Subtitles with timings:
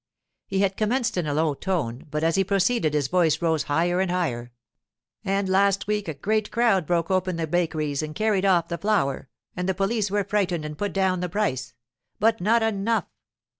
[0.47, 3.99] He had commenced in a low tone, but as he proceeded his voice rose higher
[4.01, 4.51] and higher.
[5.23, 9.29] 'And last week a great crowd broke open the bakeries and carried off the flour,
[9.55, 13.05] and the police were frightened and put down the price—but not enough.